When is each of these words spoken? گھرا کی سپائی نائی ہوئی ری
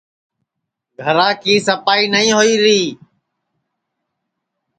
گھرا 1.01 1.29
کی 1.41 1.53
سپائی 1.65 2.05
نائی 2.11 2.29
ہوئی 2.35 2.53
ری 2.63 2.81